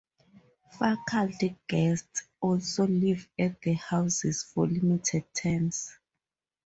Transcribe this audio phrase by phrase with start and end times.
[0.79, 5.95] Faculty guests also live at the houses for limited terms.